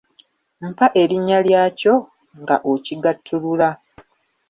Mpa 0.69 0.87
erinnya 1.01 1.39
lyakyo 1.47 1.93
nga 2.41 2.55
okigattulula. 2.71 3.69